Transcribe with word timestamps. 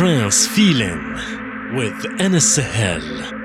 Trance 0.00 0.46
Feeling 0.46 1.12
with 1.76 2.06
Anas 2.18 2.54
Sahel. 2.54 3.39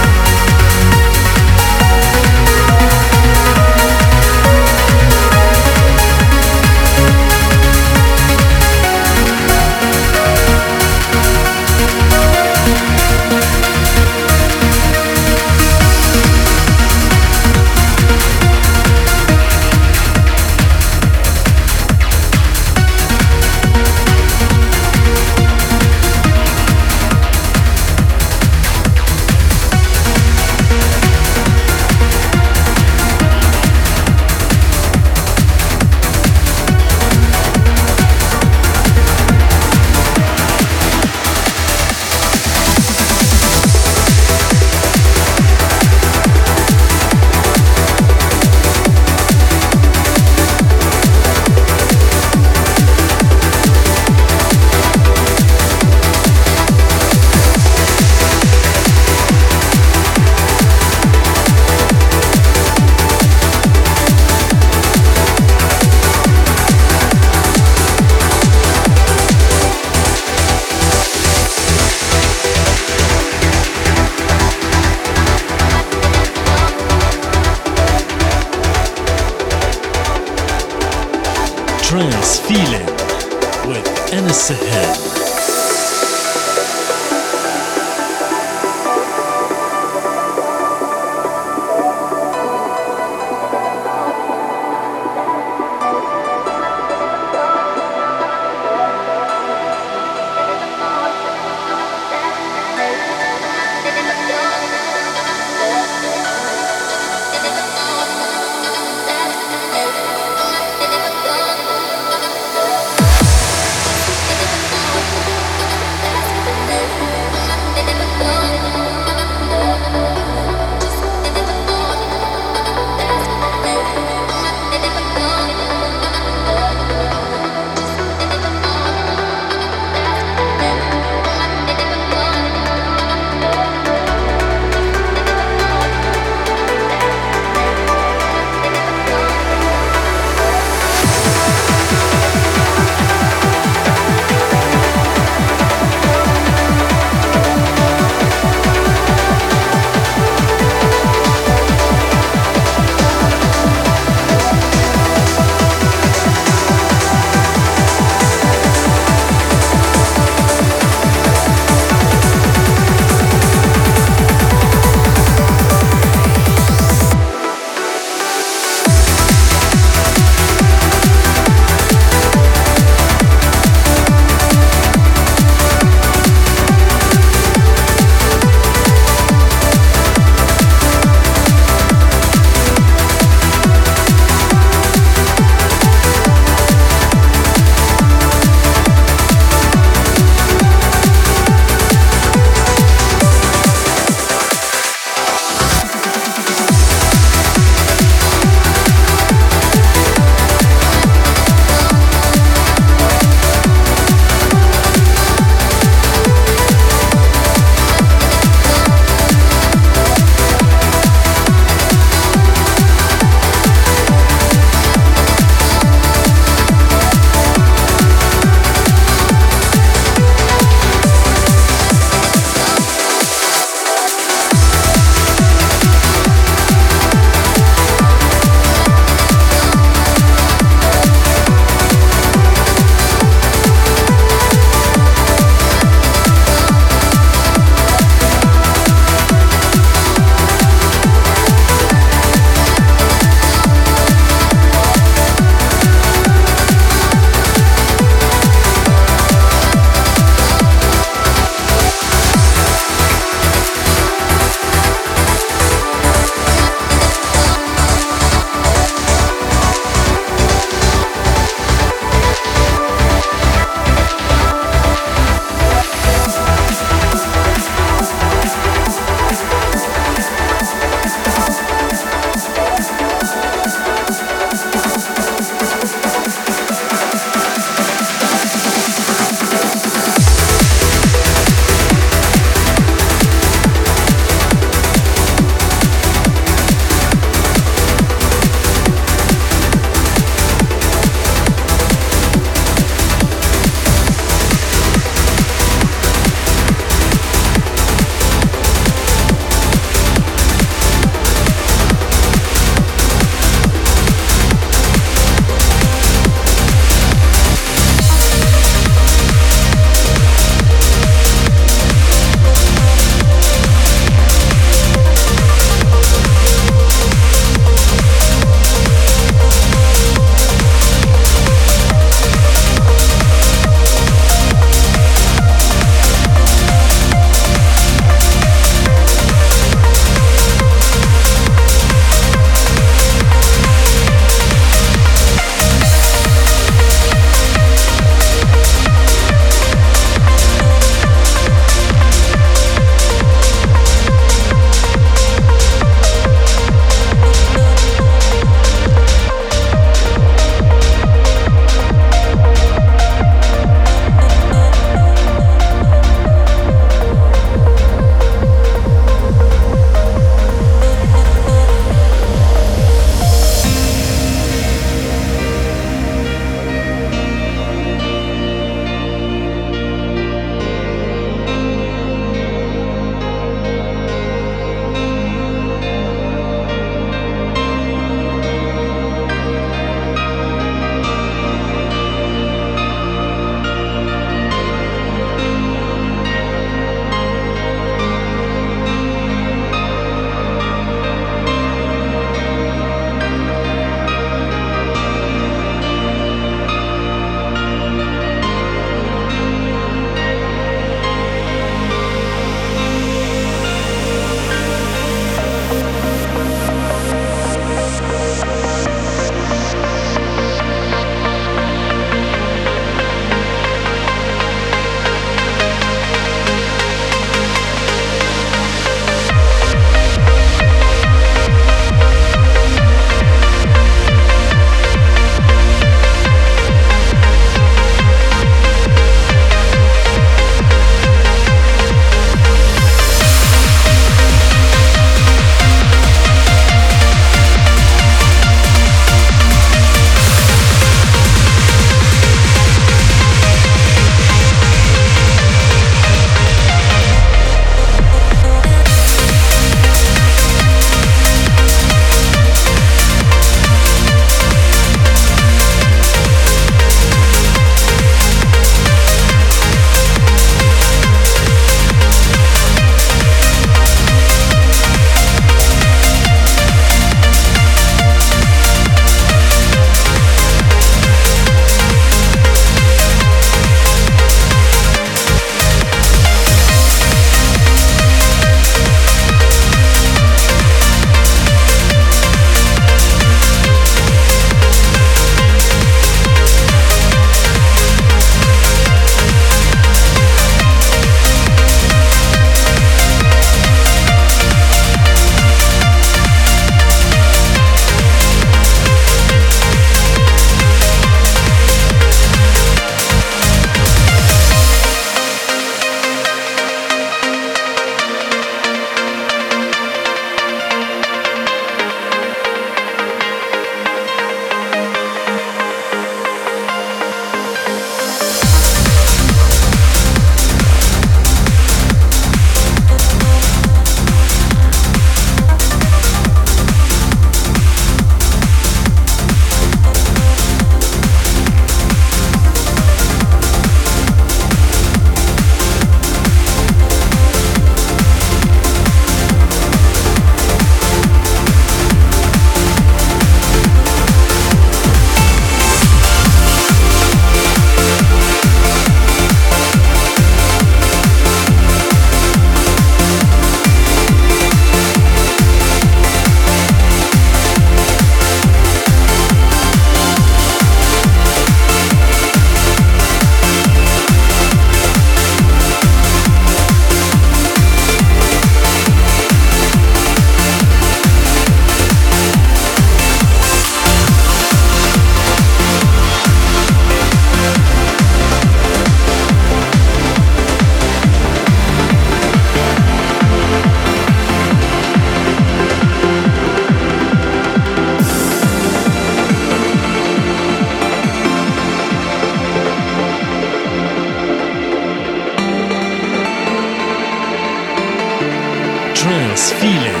Trance 599.02 599.50
feeling 599.54 600.00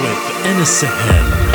with 0.00 0.46
Sahel. 0.64 1.51